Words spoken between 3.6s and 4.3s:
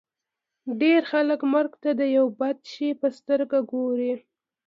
ګوري